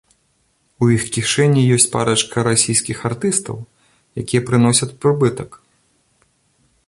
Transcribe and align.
У 0.83 0.85
іх 0.93 1.03
кішэні 1.17 1.65
ёсць 1.75 1.85
парачка 1.95 2.45
расійскіх 2.49 2.97
артыстаў, 3.11 3.57
якія 4.23 4.41
прыносяць 4.49 4.95
прыбытак. 5.05 5.49